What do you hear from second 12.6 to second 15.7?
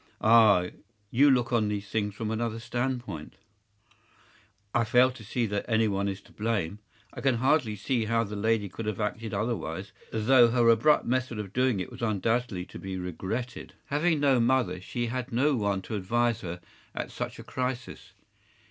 to be regretted. Having no mother, she had no